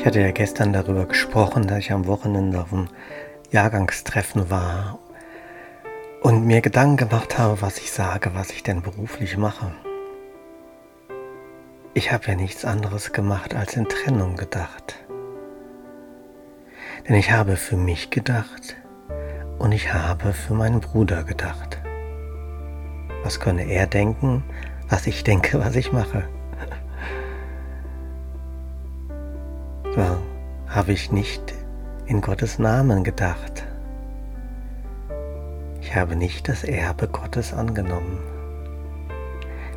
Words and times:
Ich 0.00 0.06
hatte 0.06 0.22
ja 0.22 0.30
gestern 0.30 0.72
darüber 0.72 1.04
gesprochen, 1.04 1.66
dass 1.66 1.80
ich 1.80 1.92
am 1.92 2.06
Wochenende 2.06 2.58
auf 2.62 2.72
einem 2.72 2.88
Jahrgangstreffen 3.50 4.48
war 4.48 4.98
und 6.22 6.46
mir 6.46 6.62
Gedanken 6.62 6.96
gemacht 6.96 7.36
habe, 7.36 7.60
was 7.60 7.76
ich 7.76 7.92
sage, 7.92 8.30
was 8.32 8.48
ich 8.48 8.62
denn 8.62 8.80
beruflich 8.80 9.36
mache. 9.36 9.72
Ich 11.92 12.12
habe 12.12 12.28
ja 12.28 12.34
nichts 12.34 12.64
anderes 12.64 13.12
gemacht 13.12 13.54
als 13.54 13.76
in 13.76 13.90
Trennung 13.90 14.36
gedacht. 14.36 14.96
Denn 17.06 17.16
ich 17.16 17.30
habe 17.30 17.56
für 17.56 17.76
mich 17.76 18.08
gedacht 18.08 18.76
und 19.58 19.72
ich 19.72 19.92
habe 19.92 20.32
für 20.32 20.54
meinen 20.54 20.80
Bruder 20.80 21.24
gedacht. 21.24 21.78
Was 23.22 23.38
könne 23.38 23.64
er 23.64 23.86
denken, 23.86 24.44
was 24.88 25.06
ich 25.06 25.24
denke, 25.24 25.58
was 25.60 25.76
ich 25.76 25.92
mache? 25.92 26.26
So 29.94 30.02
habe 30.68 30.92
ich 30.92 31.10
nicht 31.10 31.52
in 32.06 32.20
Gottes 32.20 32.60
Namen 32.60 33.02
gedacht. 33.02 33.64
Ich 35.80 35.96
habe 35.96 36.14
nicht 36.14 36.48
das 36.48 36.62
Erbe 36.62 37.08
Gottes 37.08 37.52
angenommen. 37.52 38.20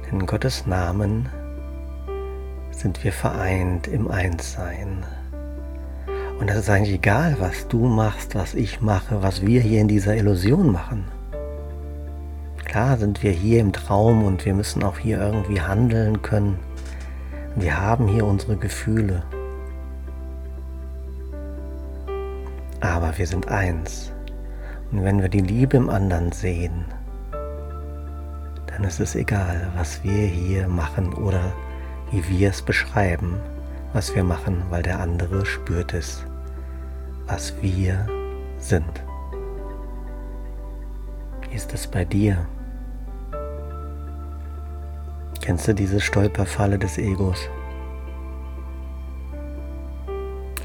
Denn 0.06 0.20
in 0.20 0.26
Gottes 0.28 0.68
Namen 0.68 1.30
sind 2.70 3.04
wir 3.04 3.12
vereint 3.12 3.88
im 3.88 4.08
Einssein. 4.08 5.04
Und 6.40 6.48
das 6.48 6.58
ist 6.58 6.70
eigentlich 6.70 6.96
egal, 6.96 7.38
was 7.40 7.68
du 7.68 7.88
machst, 7.88 8.36
was 8.36 8.54
ich 8.54 8.82
mache, 8.82 9.24
was 9.24 9.42
wir 9.42 9.62
hier 9.62 9.82
in 9.82 9.88
dieser 9.88 10.16
Illusion 10.16 10.72
machen. 10.72 11.06
Klar 12.66 12.98
sind 12.98 13.24
wir 13.24 13.32
hier 13.32 13.62
im 13.62 13.74
Traum 13.74 14.24
und 14.24 14.46
wir 14.46 14.54
müssen 14.54 14.84
auch 14.84 15.00
hier 15.00 15.20
irgendwie 15.20 15.62
handeln 15.62 16.22
können. 16.22 16.60
Wir 17.56 17.82
haben 17.82 18.08
hier 18.08 18.26
unsere 18.26 18.58
Gefühle. 18.58 19.24
Aber 22.84 23.18
wir 23.18 23.26
sind 23.26 23.48
eins. 23.48 24.12
Und 24.92 25.04
wenn 25.04 25.22
wir 25.22 25.30
die 25.30 25.40
Liebe 25.40 25.78
im 25.78 25.90
anderen 25.90 26.32
sehen, 26.32 26.86
dann 28.68 28.84
ist 28.84 29.00
es 29.00 29.16
egal, 29.16 29.72
was 29.76 30.04
wir 30.04 30.28
hier 30.28 30.68
machen 30.68 31.14
oder 31.14 31.54
wie 32.12 32.28
wir 32.28 32.50
es 32.50 32.62
beschreiben, 32.62 33.40
was 33.94 34.14
wir 34.16 34.24
machen, 34.24 34.64
weil 34.70 34.84
der 34.84 35.00
andere 35.00 35.46
spürt 35.46 35.94
es, 35.94 36.26
was 37.26 37.54
wir 37.62 38.06
sind. 38.58 39.04
Wie 41.42 41.56
ist 41.56 41.74
es 41.74 41.88
bei 41.88 42.04
dir? 42.04 42.46
Kennst 45.42 45.68
du 45.68 45.74
diese 45.74 46.00
Stolperfalle 46.00 46.78
des 46.78 46.98
Egos? 46.98 47.50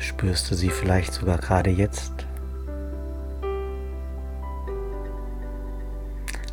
Spürst 0.09 0.51
du 0.51 0.55
sie 0.55 0.71
vielleicht 0.71 1.13
sogar 1.13 1.37
gerade 1.37 1.69
jetzt? 1.69 2.13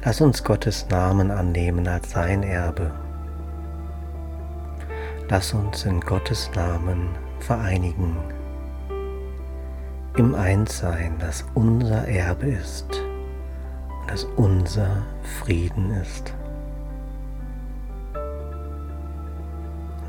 Lass 0.04 0.20
uns 0.20 0.44
Gottes 0.44 0.86
Namen 0.90 1.32
annehmen 1.32 1.88
als 1.88 2.12
sein 2.12 2.44
Erbe. 2.44 2.92
Lass 5.30 5.54
uns 5.54 5.86
in 5.86 6.02
Gottes 6.02 6.52
Namen 6.54 7.08
vereinigen. 7.40 8.18
Im 10.18 10.36
Einssein, 10.36 11.16
das 11.20 11.46
unser 11.54 12.10
Erbe 12.10 12.48
ist 12.48 13.02
und 14.02 14.12
das 14.12 14.26
unser 14.36 15.02
Frieden 15.40 15.92
ist. 16.02 16.34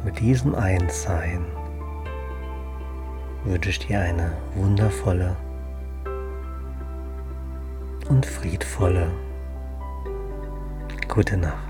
mit 0.04 0.20
diesem 0.20 0.54
Einssein 0.54 1.44
wünsche 3.46 3.70
ich 3.70 3.78
dir 3.78 4.00
eine 4.00 4.32
wundervolle 4.54 5.36
und 8.08 8.26
friedvolle 8.26 9.10
Gute 11.08 11.36
Nacht. 11.36 11.65